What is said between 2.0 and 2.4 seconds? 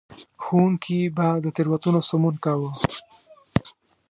سمون